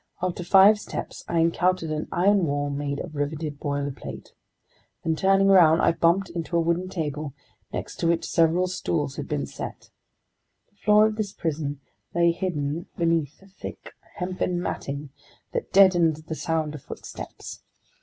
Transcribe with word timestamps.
After 0.19 0.43
five 0.43 0.79
steps 0.79 1.23
I 1.27 1.37
encountered 1.41 1.91
an 1.91 2.07
iron 2.11 2.47
wall 2.47 2.71
made 2.71 2.99
of 2.99 3.13
riveted 3.13 3.59
boilerplate. 3.59 4.29
Then, 5.03 5.15
turning 5.15 5.51
around, 5.51 5.81
I 5.81 5.91
bumped 5.91 6.31
into 6.31 6.57
a 6.57 6.59
wooden 6.59 6.89
table 6.89 7.35
next 7.71 7.97
to 7.97 8.07
which 8.07 8.25
several 8.25 8.65
stools 8.65 9.17
had 9.17 9.27
been 9.27 9.45
set. 9.45 9.91
The 10.71 10.77
floor 10.77 11.05
of 11.05 11.17
this 11.17 11.33
prison 11.33 11.81
lay 12.15 12.31
hidden 12.31 12.87
beneath 12.97 13.43
thick, 13.59 13.93
hempen 14.17 14.59
matting 14.59 15.11
that 15.51 15.71
deadened 15.71 16.15
the 16.27 16.33
sound 16.33 16.73
of 16.73 16.81
footsteps. 16.81 17.61